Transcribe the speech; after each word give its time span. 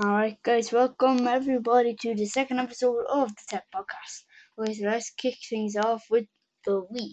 Alright, 0.00 0.42
guys, 0.42 0.72
welcome 0.72 1.28
everybody 1.28 1.94
to 2.00 2.14
the 2.14 2.24
second 2.24 2.58
episode 2.58 3.04
of 3.10 3.28
the 3.28 3.42
Tech 3.50 3.64
Podcast. 3.74 4.24
Okay, 4.58 4.72
so 4.72 4.86
let's 4.86 5.10
kick 5.10 5.34
things 5.50 5.76
off 5.76 6.06
with 6.08 6.24
the 6.64 6.86
Wii. 6.90 7.12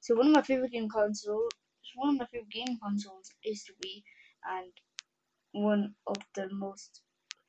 So, 0.00 0.16
one 0.16 0.26
of 0.26 0.34
my 0.34 0.42
favorite 0.42 0.72
game 0.72 0.90
consoles, 0.90 1.50
one 1.94 2.10
of 2.10 2.18
my 2.18 2.26
favorite 2.26 2.50
game 2.50 2.76
consoles 2.82 3.30
is 3.42 3.64
the 3.64 3.72
Wii, 3.82 4.02
and 4.44 4.72
one 5.52 5.94
of 6.06 6.18
the 6.34 6.50
most 6.52 7.00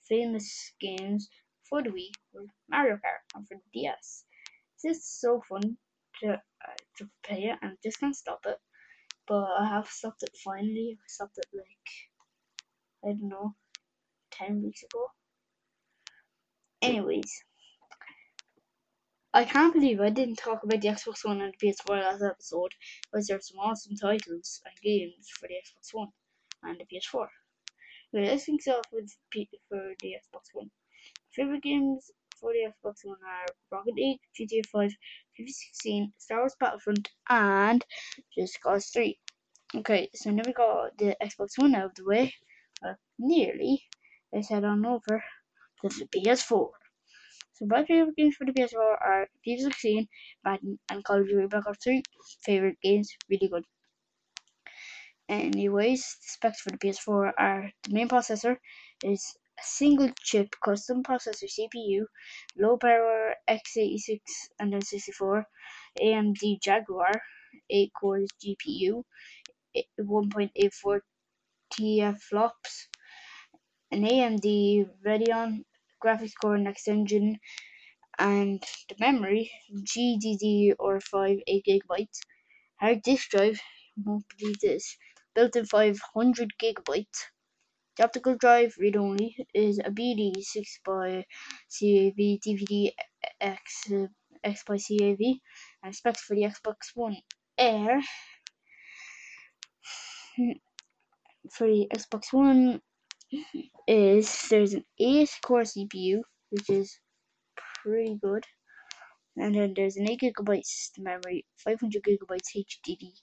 famous 0.07 0.71
games 0.80 1.27
for 1.70 1.84
the 1.84 1.89
Wii 1.89 2.12
was 2.34 2.48
Mario 2.70 2.96
Kart 2.96 3.25
and 3.36 3.46
for 3.46 3.57
the 3.57 3.82
DS. 3.82 4.23
It's 4.75 4.84
just 4.84 5.20
so 5.20 5.41
fun 5.50 5.75
to 6.23 6.30
uh, 6.36 6.75
to 7.00 7.09
play 7.25 7.52
it, 7.52 7.59
and 7.62 7.77
just 7.84 8.00
can't 8.00 8.16
stop 8.16 8.39
it. 8.46 8.57
But 9.27 9.43
I 9.59 9.67
have 9.67 9.88
stopped 9.89 10.23
it 10.23 10.35
finally. 10.43 10.97
I 10.99 11.07
stopped 11.07 11.38
it 11.38 11.47
like 11.53 11.89
I 13.05 13.09
don't 13.13 13.29
know 13.29 13.55
10 14.31 14.61
weeks 14.63 14.84
ago. 14.84 15.11
Anyways, 16.81 17.43
I 19.35 19.45
can't 19.45 19.71
believe 19.71 20.01
I 20.01 20.09
didn't 20.09 20.38
talk 20.38 20.63
about 20.63 20.81
the 20.81 20.88
Xbox 20.88 21.23
One 21.23 21.39
and 21.39 21.53
the 21.53 21.57
PS4 21.57 21.98
last 21.98 22.23
episode 22.23 22.73
because 23.03 23.27
there 23.27 23.38
are 23.38 23.41
some 23.41 23.59
awesome 23.59 23.95
titles 23.95 24.63
and 24.65 24.81
games 24.81 25.29
for 25.29 25.48
the 25.48 25.53
Xbox 25.55 25.93
One 25.93 26.12
and 26.63 26.79
the 26.79 26.85
PS4. 26.85 27.29
Okay, 28.15 28.26
let's 28.27 28.45
kick 28.45 28.67
off 28.67 28.85
with 28.91 29.15
P- 29.29 29.48
for 29.70 29.93
the 29.99 30.15
Xbox 30.15 30.45
One. 30.53 30.71
Favorite 31.35 31.62
games 31.62 32.09
for 32.39 32.52
the 32.53 32.71
Xbox 32.71 32.95
One 33.03 33.17
are 33.27 33.45
Rocket 33.71 33.95
League, 33.95 34.20
GTA 34.39 34.66
5, 34.66 34.91
FIFA 35.39 35.49
16, 35.49 36.13
Star 36.17 36.39
Wars 36.39 36.55
Battlefront, 36.59 37.09
and 37.30 37.85
Just 38.38 38.62
Cause 38.62 38.88
3. 38.88 39.17
Okay, 39.76 40.09
so 40.13 40.31
now 40.31 40.43
we 40.45 40.54
got 40.54 40.98
the 40.98 41.15
Xbox 41.21 41.57
One 41.57 41.76
out 41.76 41.85
of 41.85 41.95
the 41.95 42.05
way. 42.05 42.34
Uh, 42.85 42.93
nearly 43.18 43.84
let's 44.34 44.49
head 44.49 44.63
on 44.63 44.85
over 44.85 45.23
to 45.82 45.90
the 45.90 46.07
PS4. 46.07 46.70
So 47.54 47.65
my 47.65 47.85
favorite 47.85 48.18
games 48.18 48.35
for 48.35 48.45
the 48.45 48.51
PS4 48.51 48.98
are 49.01 49.27
FIFA 49.48 49.60
16, 49.60 50.07
Madden, 50.43 50.79
and 50.90 51.04
Call 51.04 51.21
of 51.21 51.27
Duty 51.27 51.48
Black 51.48 51.65
Ops 51.67 51.84
3. 51.84 52.04
Favorite 52.43 52.77
games, 52.84 53.15
really 53.29 53.48
good. 53.48 53.63
Anyways, 55.29 56.01
the 56.01 56.27
specs 56.27 56.62
for 56.62 56.71
the 56.71 56.77
PS4 56.77 57.32
are 57.38 57.71
the 57.84 57.93
main 57.93 58.10
processor 58.10 58.57
is 59.04 59.38
a 59.57 59.63
single 59.63 60.09
chip 60.21 60.55
custom 60.63 61.03
processor 61.03 61.49
CPU, 61.49 62.05
low 62.57 62.77
power 62.77 63.35
x86 63.49 64.19
and 64.59 64.73
then 64.73 64.81
64, 64.81 65.45
AMD 66.01 66.61
Jaguar 66.61 67.11
8 67.69 67.91
cores 68.00 68.29
GPU, 68.44 69.03
1.84 70.00 71.00
TFLOPS, 71.73 72.88
an 73.91 74.03
AMD 74.03 74.89
Radeon 75.06 75.63
graphics 76.03 76.33
core 76.39 76.57
next 76.57 76.88
engine, 76.88 77.39
and 78.19 78.63
the 78.89 78.95
memory 79.00 79.51
GDDR5 79.73 81.41
8 81.47 81.66
gigabytes. 81.66 82.19
Hard 82.79 83.01
disk 83.01 83.29
drive, 83.29 83.59
won't 84.03 84.25
believe 84.38 84.59
this, 84.59 84.97
built-in 85.33 85.66
500 85.66 86.53
gigabytes. 86.61 87.25
The 87.97 88.03
optical 88.03 88.35
drive 88.35 88.75
read 88.78 88.97
only 88.97 89.35
is 89.53 89.79
a 89.79 89.90
BD 89.90 90.41
6 90.41 90.79
by 90.85 91.25
CAV 91.69 92.40
DVD 92.44 92.91
X 93.40 93.91
X 94.44 94.63
by 94.68 94.78
CAV 94.78 95.40
and 95.84 95.96
specs 95.96 96.22
for 96.22 96.35
the 96.35 96.44
Xbox 96.44 96.91
One 96.94 97.18
Air. 97.57 98.01
For 101.51 101.68
the 101.68 101.88
Xbox 101.94 102.34
One 102.34 102.81
is 103.88 104.47
there's 104.50 104.73
an 104.73 104.83
8 105.00 105.39
core 105.41 105.62
CPU, 105.62 106.22
which 106.50 106.69
is 106.69 107.00
pretty 107.81 108.17
good. 108.22 108.45
And 109.38 109.56
then 109.56 109.73
there's 109.75 109.95
an 109.95 110.09
8 110.09 110.19
gigabyte 110.19 110.66
system 110.66 111.06
memory, 111.06 111.45
500 111.63 112.03
gigabytes 112.03 112.56
HDD 112.56 113.13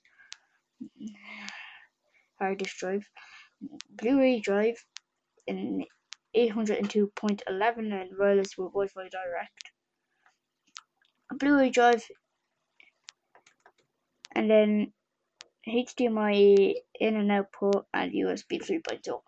hard 2.39 2.59
disk 2.59 2.79
drive, 2.79 3.09
Blu-ray 3.91 4.41
drive, 4.41 4.85
and 5.47 5.85
802.11 6.37 7.79
and 7.79 8.11
wireless 8.19 8.57
with 8.57 8.73
Wi-Fi 8.73 9.09
direct. 9.09 9.71
A 11.31 11.35
Blu-ray 11.35 11.71
drive, 11.71 12.05
and 14.35 14.51
then 14.51 14.93
HDMI 15.69 16.75
in 16.99 17.17
and 17.17 17.31
out 17.31 17.53
port 17.53 17.87
and 17.95 18.13
USB 18.13 18.61
3.0. 18.61 19.21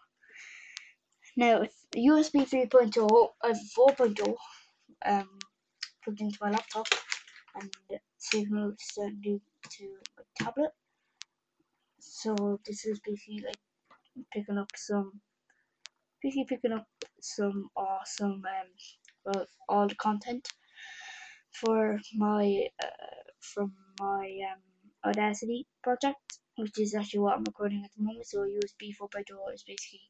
Now, 1.37 1.65
USB 1.97 2.49
3.0, 2.49 3.28
I 3.43 3.49
have 3.49 3.56
4.0 3.77 4.34
um, 5.05 5.28
plugged 6.03 6.21
into 6.21 6.39
my 6.41 6.50
laptop, 6.50 6.87
and 7.56 7.71
signal 8.19 8.75
sending 8.78 9.41
to 9.71 9.84
my 10.17 10.25
tablet. 10.37 10.71
So 12.00 12.61
this 12.67 12.84
is 12.84 13.00
basically 13.00 13.44
like 13.47 13.59
picking 14.32 14.58
up 14.58 14.70
some, 14.76 15.20
basically 16.22 16.47
picking 16.48 16.72
up 16.72 16.86
some 17.20 17.69
awesome, 17.76 18.42
um, 18.44 18.70
well, 19.25 19.47
all 19.69 19.88
the 19.88 19.94
content 19.94 20.48
for 21.52 21.98
my, 22.14 22.66
uh, 22.82 23.22
from 23.41 23.72
my 24.00 24.38
um, 24.52 24.60
Audacity 25.06 25.66
project, 25.82 26.38
which 26.56 26.78
is 26.78 26.94
actually 26.94 27.20
what 27.20 27.36
I'm 27.36 27.44
recording 27.44 27.82
at 27.84 27.91
the 27.97 28.02
moment. 28.02 28.26
So 28.26 28.38
USB 28.38 28.94
4.0 28.98 29.54
is 29.54 29.62
basically 29.64 30.00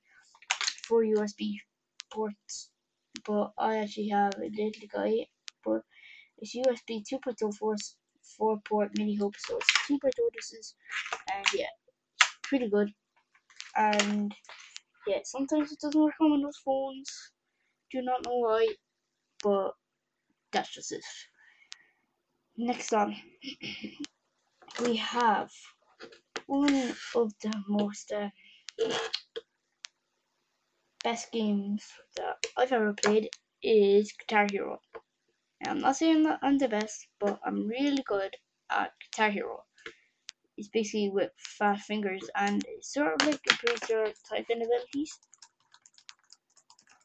four 0.87 1.03
USB 1.03 1.57
ports, 2.13 2.71
but 3.27 3.53
I 3.59 3.79
actually 3.79 4.09
have 4.09 4.35
a 4.37 4.43
little 4.43 4.89
guy, 4.93 5.27
but 5.65 5.83
it's 6.39 6.55
USB 6.55 7.03
2.0 7.03 7.55
four, 7.55 7.75
four 8.37 8.61
port 8.69 8.91
mini 8.97 9.17
hub, 9.17 9.33
so 9.37 9.57
it's 9.57 9.91
2.0 9.91 10.01
this 10.35 10.53
is, 10.53 10.75
and 11.35 11.47
yeah, 11.55 11.75
pretty 12.43 12.69
good. 12.69 12.93
And 13.77 14.35
yeah, 15.07 15.21
sometimes 15.25 15.73
it 15.73 15.81
doesn't 15.81 16.01
work 16.01 16.15
on 16.21 16.33
Windows 16.33 16.61
phones. 16.65 17.11
Do 17.91 18.03
not 18.03 18.25
know 18.25 18.39
why, 18.39 18.69
but 19.43 19.73
that's 20.53 20.73
just 20.73 20.93
it. 20.93 21.05
Next 22.57 22.93
on, 22.93 23.17
we 24.83 24.97
have 24.97 25.51
one 26.47 26.95
of 27.15 27.33
the 27.43 27.53
most 27.69 28.13
uh, 28.13 28.29
best 31.03 31.33
games 31.33 31.85
that 32.17 32.37
I've 32.57 32.73
ever 32.73 32.93
played 32.95 33.29
is 33.63 34.13
Guitar 34.13 34.47
Hero. 34.51 34.81
Now, 35.65 35.73
I'm 35.73 35.81
not 35.81 35.97
saying 35.97 36.25
that 36.25 36.41
I'm 36.43 36.59
the 36.59 36.69
best, 36.69 37.07
but 37.21 37.41
I'm 37.45 37.67
really 37.67 38.03
good 38.07 38.35
at 38.71 38.93
Guitar 39.01 39.31
Hero. 39.31 39.65
It's 40.57 40.69
basically 40.69 41.11
with 41.11 41.33
fast 41.37 41.87
fingers 41.87 42.31
and 42.37 42.65
it 42.65 42.85
sort 42.85 43.21
of 43.21 43.27
like 43.27 43.41
improves 43.51 43.89
your 43.89 44.07
typing 44.29 44.63
abilities. 44.63 45.19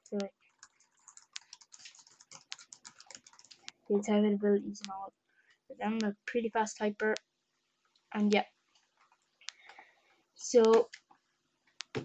So 0.10 0.18
like 0.18 0.34
your 3.90 4.02
typing 4.02 4.34
abilities 4.34 4.82
and 4.82 4.92
all. 4.92 5.14
But 5.68 5.86
I'm 5.86 6.04
a 6.04 6.16
pretty 6.26 6.50
fast 6.50 6.80
typer 6.80 7.16
and 8.14 8.32
yeah. 8.34 8.46
So 10.36 10.90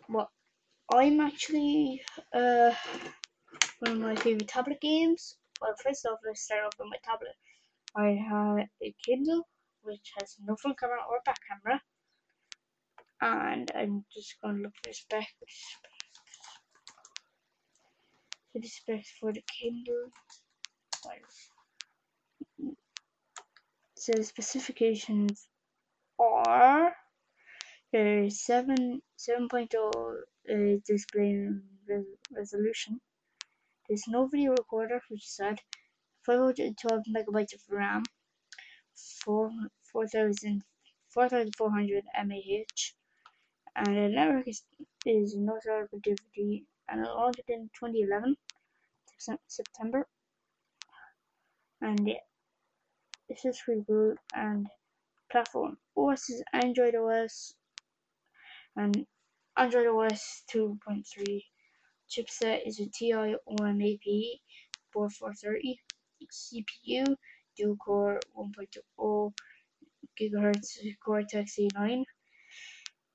what 0.06 0.28
I'm 0.92 1.20
actually 1.20 2.02
uh, 2.32 2.74
one 3.80 3.92
of 3.92 3.98
my 3.98 4.16
favorite 4.16 4.48
tablet 4.48 4.80
games. 4.80 5.36
Well, 5.60 5.74
first 5.82 6.06
off, 6.06 6.18
let's 6.26 6.42
start 6.42 6.64
off 6.64 6.72
with 6.78 6.88
my 6.88 6.96
tablet. 7.04 7.36
I 7.96 8.10
have 8.28 8.68
a 8.82 8.94
Kindle, 9.04 9.46
which 9.84 10.12
has 10.18 10.36
no 10.42 10.56
front 10.56 10.78
camera 10.78 10.98
or 11.08 11.20
back 11.24 11.38
camera, 11.48 11.80
and 13.20 13.70
I'm 13.74 14.04
just 14.12 14.34
gonna 14.42 14.58
look 14.58 14.74
for 14.82 14.92
specs. 14.92 15.78
So 18.52 18.60
the 18.60 18.68
specs 18.68 19.10
for 19.20 19.32
the 19.32 19.42
Kindle. 19.42 20.10
So 23.96 24.12
the 24.12 24.24
specifications 24.24 25.48
are 26.18 26.94
there's 27.92 28.40
seven 28.44 29.02
7.0 29.18 29.70
uh, 30.50 30.80
display 30.86 31.48
res 31.86 32.04
resolution. 32.36 33.00
There's 33.88 34.08
no 34.08 34.26
video 34.26 34.50
recorder, 34.50 35.00
which 35.08 35.24
is 35.24 35.36
sad. 35.36 35.60
512 36.26 37.02
megabytes 37.14 37.54
of 37.54 37.60
RAM, 37.68 38.02
4, 38.94 39.50
4400 39.92 42.04
mAh, 42.26 42.64
and 43.76 43.86
the 43.86 44.08
network 44.08 44.48
is, 44.48 44.62
is 45.06 45.36
no 45.36 45.58
connectivity, 45.66 46.64
and 46.88 47.04
it 47.04 47.08
launched 47.08 47.42
in 47.48 47.70
2011, 47.78 48.36
September. 49.48 50.06
And 51.80 52.06
yeah, 52.06 52.14
this 53.28 53.44
is 53.44 53.60
good, 53.86 54.18
and 54.34 54.66
platform. 55.30 55.76
OS 55.96 56.30
is 56.30 56.42
Android 56.52 56.94
OS 56.94 57.54
and 58.76 59.06
Android 59.56 59.86
OS 59.86 60.42
2.3. 60.52 61.44
Chipset 62.10 62.66
is 62.66 62.80
a 62.80 62.86
TI 62.86 63.36
OMAP 63.48 64.40
4430. 64.92 65.80
CPU 66.32 67.16
dual 67.56 67.76
core 67.76 68.20
1.0 68.36 69.32
gigahertz 70.20 70.78
Cortex 71.04 71.56
A9. 71.58 72.04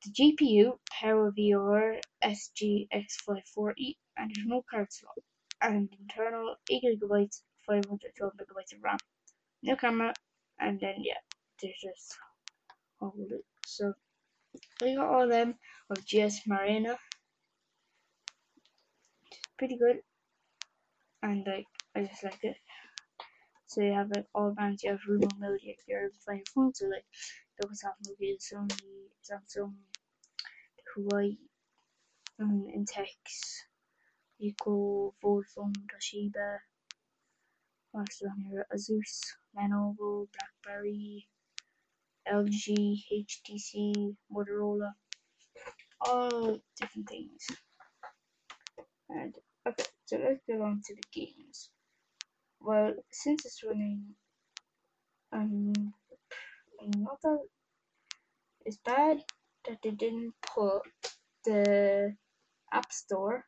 The 0.04 0.12
GPU 0.18 0.78
PowerVR 1.02 2.00
SGX540 2.24 3.96
and 4.18 4.32
there's 4.34 4.48
no 4.48 4.64
card 4.70 4.88
slot 4.92 5.18
and 5.62 5.90
internal 6.00 6.56
8 6.70 6.84
gigabytes 6.84 7.42
512 7.68 8.34
megabytes 8.34 8.76
of 8.76 8.84
RAM. 8.84 8.98
No 9.64 9.76
camera 9.76 10.14
and 10.60 10.80
then 10.80 10.96
yeah, 11.00 11.20
there's 11.62 11.76
just 11.82 12.18
all 13.02 13.14
it. 13.18 13.46
So 13.66 13.94
I 14.82 14.96
got 14.96 15.08
all 15.08 15.24
of 15.24 15.30
them 15.30 15.56
of 15.90 15.98
GSMArena. 16.06 16.96
Pretty 19.58 19.78
good. 19.78 19.98
And 21.22 21.46
like 21.46 21.66
I 21.96 22.04
just 22.04 22.24
like 22.24 22.40
it. 22.44 22.56
So 23.70 23.82
you 23.82 23.94
have 23.94 24.10
like 24.10 24.26
all 24.34 24.50
brands, 24.50 24.84
you 24.84 24.90
have 24.90 25.02
Rumo 25.08 25.30
Media, 25.38 25.76
your 25.88 26.10
fine 26.26 26.42
phone, 26.56 26.74
so 26.74 26.88
like 26.88 27.06
Microsoft 27.62 28.02
Movie, 28.08 28.40
Sony, 28.42 29.12
Samsung, 29.22 29.76
Huawei, 30.98 31.38
um, 32.40 32.66
Intex, 32.76 33.14
Eco, 34.40 35.14
Vodafone, 35.24 35.76
Toshiba, 35.86 36.58
what's 37.92 38.24
on 38.24 38.40
here, 38.40 38.66
Asus, 38.74 39.36
Lenovo, 39.56 40.28
Blackberry, 40.34 41.28
LG, 42.28 43.04
HTC, 43.14 44.16
Motorola, 44.34 44.94
all 46.02 46.58
different 46.76 47.08
things. 47.08 47.46
And 49.10 49.36
okay, 49.68 49.86
so 50.06 50.18
let's 50.18 50.42
get 50.48 50.60
on 50.60 50.82
to 50.88 50.96
the 50.96 51.04
games. 51.14 51.70
Well, 52.62 52.94
since 53.12 53.46
it's 53.46 53.64
running, 53.64 54.04
um, 55.32 55.74
not 56.98 57.22
that 57.24 57.40
it's 58.66 58.78
bad 58.86 59.20
that 59.68 59.78
they 59.84 59.92
didn't 59.92 60.34
put 60.42 60.82
the 61.46 62.16
App 62.72 62.92
Store 62.92 63.46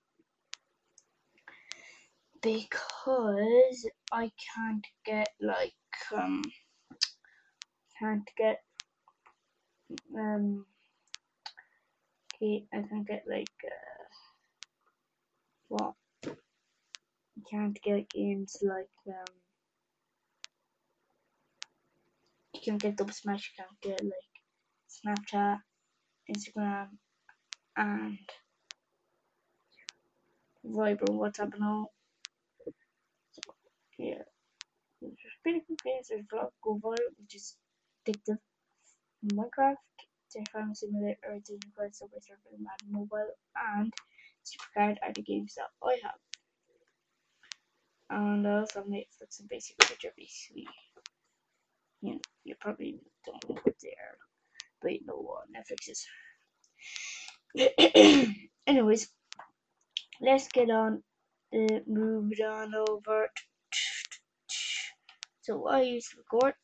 because 2.41 3.85
I 4.11 4.31
can't 4.55 4.85
get 5.05 5.29
like 5.39 5.73
um 6.15 6.41
can't 7.99 8.27
get 8.37 8.61
um 10.17 10.65
okay 12.33 12.65
I 12.73 12.81
can't 12.81 13.07
get 13.07 13.23
like 13.27 13.47
uh 13.65 14.05
what 15.67 15.93
can't 17.51 17.81
get 17.83 18.09
games 18.09 18.57
like 18.61 18.87
um 19.07 19.33
you 22.53 22.61
can't 22.63 22.81
get 22.81 22.95
Double 22.95 23.13
Smash, 23.13 23.51
you 23.51 23.63
can't 23.63 23.81
get 23.81 24.03
like 24.03 24.31
Snapchat, 24.89 25.59
Instagram 26.29 26.87
and 27.75 28.17
Viber, 30.65 31.09
WhatsApp 31.09 31.53
and 31.55 31.63
all. 31.63 31.93
Yeah. 33.97 34.23
There's 35.01 35.15
pretty 35.41 35.61
good 35.67 35.79
games. 35.83 36.07
There's 36.09 36.25
Block 36.29 36.53
Go 36.63 36.79
Viral, 36.83 37.11
which 37.17 37.35
is 37.35 37.55
addictive. 38.07 38.37
Minecraft, 39.33 39.75
Farm 40.51 40.73
Simulator, 40.73 41.39
Disney 41.45 41.71
Quest, 41.75 41.99
Subway 41.99 42.19
Surfer, 42.21 42.57
Mobile, 42.89 43.33
and 43.75 43.93
Supercard 44.45 44.97
are 45.03 45.13
the 45.13 45.21
games 45.21 45.55
that 45.55 45.69
I 45.83 45.99
have. 46.03 46.30
And 48.13 48.45
also 48.45 48.83
Netflix 48.83 49.39
and 49.39 49.47
Basic, 49.47 49.77
which 49.89 50.03
are 50.03 50.11
basically, 50.17 50.67
you 52.01 52.13
know, 52.13 52.19
you 52.43 52.55
probably 52.59 52.99
don't 53.25 53.49
know 53.49 53.55
what 53.63 53.75
they 53.81 53.89
are, 53.89 54.17
but 54.81 54.91
you 54.91 54.99
know 55.05 55.15
what 55.15 55.47
Netflix 55.49 55.87
is. 55.87 56.05
Anyways, 58.67 59.07
let's 60.19 60.49
get 60.49 60.69
on, 60.69 61.03
uh, 61.55 61.79
moved 61.87 62.41
on 62.41 62.73
over. 62.75 63.29
So 65.43 65.67
I 65.67 65.83
used 65.83 66.11
to 66.11 66.17
record, 66.17 66.55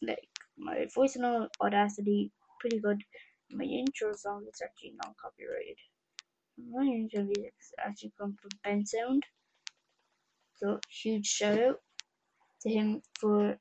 like, 0.00 0.26
my 0.56 0.86
voice 0.94 1.16
and 1.16 1.26
all, 1.26 1.48
Audacity, 1.60 2.32
pretty 2.60 2.78
good. 2.80 3.02
My 3.50 3.64
intro 3.64 4.14
song 4.14 4.46
is 4.50 4.62
actually 4.64 4.94
non-copyrighted. 5.04 5.76
My 6.72 6.84
intro 6.84 7.24
music 7.24 7.52
actually 7.78 8.12
come 8.18 8.36
from 8.40 8.50
Bensound. 8.64 9.20
So 10.60 10.80
huge 10.90 11.26
shout 11.26 11.58
out 11.58 11.76
to 12.62 12.70
him 12.70 13.02
for 13.20 13.56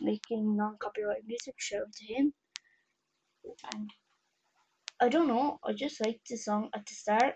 making 0.00 0.56
non-copyright 0.56 1.22
music. 1.26 1.54
Shout 1.58 1.82
out 1.82 1.92
to 1.92 2.04
him. 2.12 2.32
And 3.74 3.90
I 5.00 5.08
don't 5.08 5.28
know, 5.28 5.58
I 5.64 5.72
just 5.72 6.04
like 6.04 6.20
the 6.28 6.36
song 6.36 6.68
at 6.74 6.84
the 6.86 6.94
start. 6.94 7.34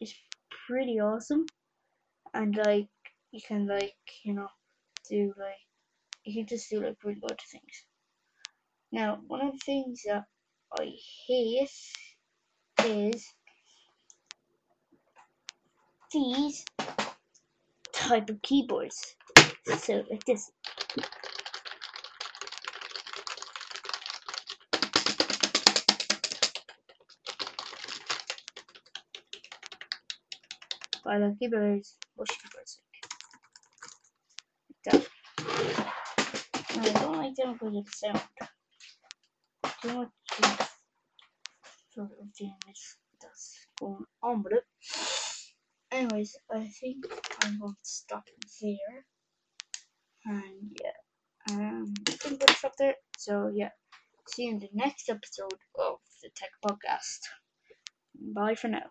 It's 0.00 0.14
pretty 0.66 1.00
awesome. 1.00 1.46
And 2.34 2.56
like 2.56 2.88
you 3.32 3.40
can 3.46 3.66
like, 3.66 3.94
you 4.24 4.34
know, 4.34 4.48
do 5.10 5.32
like 5.38 5.66
you 6.24 6.34
can 6.34 6.46
just 6.46 6.70
do 6.70 6.80
like 6.80 6.96
really 7.04 7.20
good 7.20 7.40
things. 7.50 7.84
Now, 8.92 9.18
one 9.26 9.40
of 9.46 9.52
the 9.52 9.58
things 9.64 10.02
that 10.06 10.24
I 10.78 10.92
hate 11.26 11.68
is 12.84 13.24
these 16.12 16.64
type 17.96 18.30
of 18.30 18.40
keyboards. 18.42 19.16
So 19.78 20.04
like 20.10 20.24
this. 20.24 20.50
But 31.04 31.18
the 31.20 31.36
keyboards, 31.40 31.96
bush 32.16 32.30
keyboards, 32.42 32.80
like 34.68 34.82
that. 34.84 35.02
And 36.74 36.86
I 36.86 37.00
don't 37.00 37.18
like 37.18 37.34
them 37.36 37.52
because 37.52 37.76
of 37.76 37.84
the 37.84 37.92
sound. 37.92 38.22
Too 39.82 39.94
much 39.94 40.08
sort 41.94 42.10
of 42.20 42.34
damage 42.38 42.84
that's 43.20 43.66
going 43.80 44.04
on 44.22 44.42
with 44.42 44.52
it. 44.54 44.64
Anyways, 45.92 46.36
I 46.52 46.66
think 46.66 47.06
I'm 47.46 47.60
going 47.60 47.74
to 47.74 47.78
stop 47.88 48.24
there. 48.60 49.04
And 50.24 50.76
yeah, 50.82 51.54
um, 51.54 51.94
I 52.08 52.10
think 52.10 52.40
we'll 52.40 52.56
stop 52.56 52.72
there. 52.76 52.94
So 53.18 53.52
yeah, 53.54 53.70
see 54.28 54.44
you 54.44 54.50
in 54.50 54.58
the 54.58 54.68
next 54.74 55.08
episode 55.08 55.60
of 55.78 55.98
the 56.22 56.30
Tech 56.34 56.50
Podcast. 56.64 57.20
Bye 58.34 58.56
for 58.56 58.66
now. 58.68 58.90